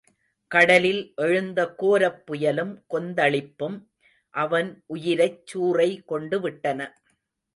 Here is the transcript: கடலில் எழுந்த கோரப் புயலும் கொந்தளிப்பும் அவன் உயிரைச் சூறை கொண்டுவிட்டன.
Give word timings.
கடலில் 0.51 1.01
எழுந்த 1.15 1.59
கோரப் 1.79 2.21
புயலும் 2.27 2.71
கொந்தளிப்பும் 2.89 3.77
அவன் 4.33 4.69
உயிரைச் 4.87 5.43
சூறை 5.51 5.89
கொண்டுவிட்டன. 6.09 6.79